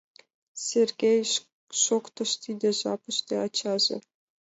—Сергей!— 0.67 1.21
шоктыш 1.83 2.31
тиде 2.43 2.69
жапыште 2.79 3.35
ачаже. 3.45 3.97